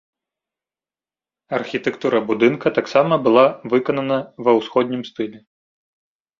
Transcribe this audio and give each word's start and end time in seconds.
Архітэктура 1.57 2.23
будынка 2.33 2.67
таксама 2.79 3.13
была 3.29 3.45
выканана 3.77 4.17
ва 4.49 4.59
ўсходнім 4.59 5.01
стылі. 5.13 5.39